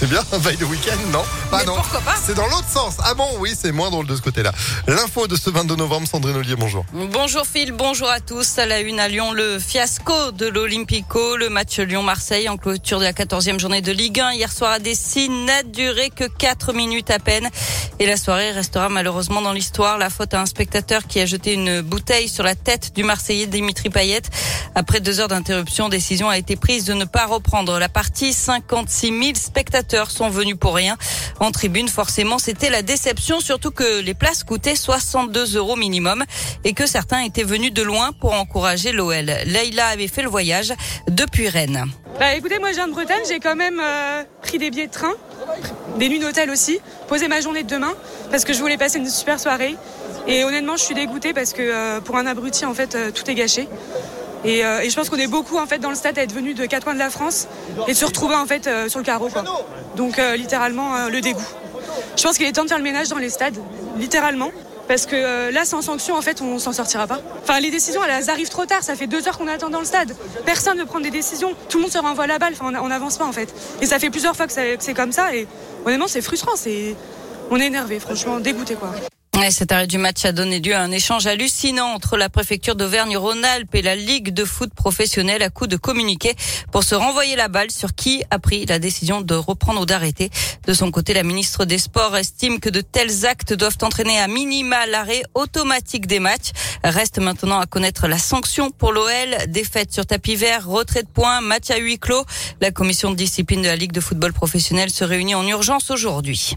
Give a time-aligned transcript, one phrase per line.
[0.00, 1.22] C'est bien, veille de week-end, non
[1.52, 1.74] Bah Mais non.
[1.74, 2.94] pourquoi pas C'est dans l'autre sens.
[3.04, 4.50] Ah bon, oui, c'est moins drôle de ce côté-là.
[4.86, 6.86] L'info de ce 22 novembre, Sandrine Ollier, bonjour.
[6.94, 8.58] Bonjour Phil, bonjour à tous.
[8.58, 13.04] À la une à Lyon, le fiasco de l'Olympico, le match Lyon-Marseille en clôture de
[13.04, 17.10] la 14e journée de Ligue 1 hier soir à Dessine n'a duré que 4 minutes
[17.10, 17.50] à peine.
[17.98, 19.98] Et la soirée restera malheureusement dans l'histoire.
[19.98, 23.46] La faute à un spectateur qui a jeté une bouteille sur la tête du Marseillais
[23.46, 24.22] Dimitri Payet.
[24.74, 28.32] Après deux heures d'interruption, décision a été prise de ne pas reprendre la partie.
[28.32, 30.96] 56 000 spectateurs sont venus pour rien.
[31.40, 36.24] En tribune, forcément, c'était la déception, surtout que les places coûtaient 62 euros minimum
[36.64, 39.26] et que certains étaient venus de loin pour encourager l'OL.
[39.46, 40.72] Leïla avait fait le voyage
[41.08, 41.86] depuis Rennes.
[42.18, 44.92] Bah écoutez, moi je viens de Bretagne, j'ai quand même euh, pris des billets de
[44.92, 45.14] train,
[45.96, 46.78] des nuits d'hôtel aussi,
[47.08, 47.94] posé ma journée de demain
[48.30, 49.74] parce que je voulais passer une super soirée.
[50.26, 53.28] Et honnêtement, je suis dégoûtée parce que euh, pour un abruti, en fait, euh, tout
[53.30, 53.68] est gâché.
[54.44, 56.54] Et, et, je pense qu'on est beaucoup en fait dans le stade à être venus
[56.54, 57.46] de quatre coins de la France
[57.86, 59.28] et de se retrouver en fait sur le carreau.
[59.28, 59.44] Quoi.
[59.96, 61.40] Donc littéralement le dégoût.
[62.16, 63.56] Je pense qu'il est temps de faire le ménage dans les stades,
[63.98, 64.50] littéralement.
[64.88, 67.20] Parce que euh, là, sans sanction, en fait, on s'en sortira pas.
[67.42, 68.82] Enfin, les décisions, elles, arrivent trop tard.
[68.82, 70.16] Ça fait deux heures qu'on attend dans le stade.
[70.44, 71.54] Personne ne prend des décisions.
[71.68, 72.54] Tout le monde se renvoie la balle.
[72.54, 73.54] Enfin, on n'avance pas, en fait.
[73.80, 75.32] Et ça fait plusieurs fois que c'est comme ça.
[75.32, 75.46] Et
[75.86, 76.56] honnêtement, c'est frustrant.
[76.56, 76.96] C'est,
[77.52, 78.92] on est énervé, franchement, dégoûté, quoi.
[79.48, 83.74] Cet arrêt du match a donné lieu à un échange hallucinant entre la préfecture d'Auvergne-Rhône-Alpes
[83.74, 86.34] et la Ligue de foot professionnelle à coup de communiqué
[86.70, 90.30] pour se renvoyer la balle sur qui a pris la décision de reprendre ou d'arrêter.
[90.66, 94.28] De son côté, la ministre des Sports estime que de tels actes doivent entraîner à
[94.28, 96.50] minima l'arrêt automatique des matchs.
[96.84, 101.40] Reste maintenant à connaître la sanction pour l'OL, défaite sur tapis vert, retrait de points,
[101.40, 102.24] match à huis clos.
[102.60, 106.56] La commission de discipline de la Ligue de football professionnel se réunit en urgence aujourd'hui.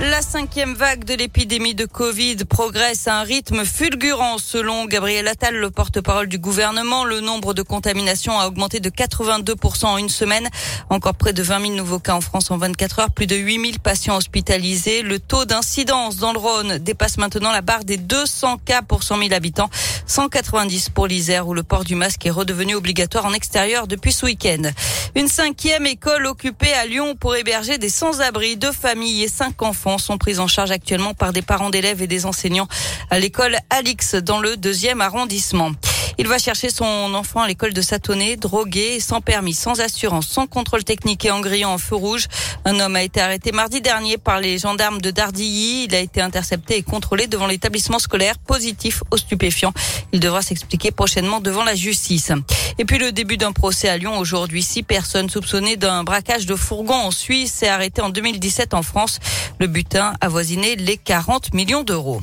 [0.00, 5.54] La cinquième vague de l'épidémie de Covid progresse à un rythme fulgurant selon Gabriel Attal,
[5.54, 7.04] le porte-parole du gouvernement.
[7.04, 10.48] Le nombre de contaminations a augmenté de 82% en une semaine.
[10.88, 13.60] Encore près de 20 000 nouveaux cas en France en 24 heures, plus de 8
[13.60, 15.02] 000 patients hospitalisés.
[15.02, 19.18] Le taux d'incidence dans le Rhône dépasse maintenant la barre des 200 cas pour 100
[19.18, 19.68] 000 habitants,
[20.06, 24.24] 190 pour l'Isère où le port du masque est redevenu obligatoire en extérieur depuis ce
[24.24, 24.62] week-end.
[25.14, 29.81] Une cinquième école occupée à Lyon pour héberger des sans-abri, deux familles et cinq enfants
[29.98, 32.68] sont prises en charge actuellement par des parents d'élèves et des enseignants
[33.10, 35.72] à l'école Alix dans le deuxième arrondissement.
[36.18, 40.46] Il va chercher son enfant à l'école de Satonnet, drogué, sans permis, sans assurance, sans
[40.46, 42.28] contrôle technique et en grillant en feu rouge.
[42.64, 45.84] Un homme a été arrêté mardi dernier par les gendarmes de Dardilly.
[45.84, 49.72] Il a été intercepté et contrôlé devant l'établissement scolaire positif aux stupéfiants.
[50.12, 52.32] Il devra s'expliquer prochainement devant la justice.
[52.78, 54.62] Et puis le début d'un procès à Lyon aujourd'hui.
[54.62, 59.18] Six personnes soupçonnées d'un braquage de fourgon en Suisse et arrêtées en 2017 en France.
[59.58, 62.20] Le butin avoisiné les 40 millions d'euros.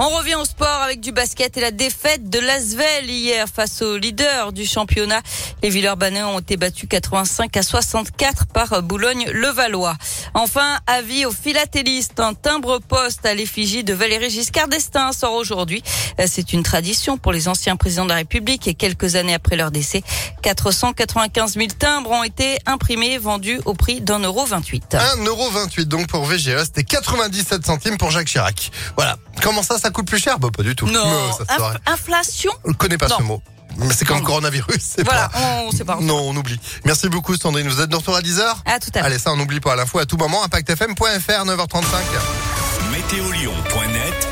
[0.00, 3.96] On revient au sport avec du basket et la défaite de l'Asvel hier face au
[3.96, 5.20] leader du championnat.
[5.60, 9.96] Les Villeurbanais ont été battus 85 à 64 par Boulogne-Levallois.
[10.34, 15.82] Enfin, avis aux philatélistes, un timbre-poste à l'effigie de Valéry Giscard d'Estaing sort aujourd'hui.
[16.26, 19.72] C'est une tradition pour les anciens présidents de la République et quelques années après leur
[19.72, 20.04] décès,
[20.42, 24.94] 495 000 timbres ont été imprimés, vendus au prix d'un euro 28.
[24.94, 28.70] Un euro 28 donc pour VGE, c'était 97 centimes pour Jacques Chirac.
[28.96, 29.16] Voilà.
[29.42, 30.86] Comment ça, ça coûte plus cher Bah pas du tout.
[30.86, 31.30] Non.
[31.86, 33.42] inflation On ne connaît pas ce mot.
[33.76, 34.96] Mais c'est comme coronavirus.
[35.04, 35.30] Voilà,
[35.66, 35.98] on sait pas.
[36.00, 36.58] Non, on oublie.
[36.84, 37.68] Merci beaucoup Sandrine.
[37.68, 39.06] Vous êtes de retour à 10h À tout à l'heure.
[39.06, 40.42] Allez, ça on n'oublie pas à l'info à tout moment.
[40.44, 41.84] ImpactFM.fr 9h35.
[42.90, 44.28] Météolion.net